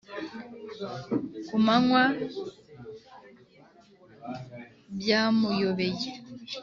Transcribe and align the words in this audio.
ku 1.47 1.55
munwa 1.65 2.03
byamuyobeye 4.99 6.09